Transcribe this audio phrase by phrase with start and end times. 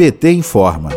[0.00, 0.88] PT informa.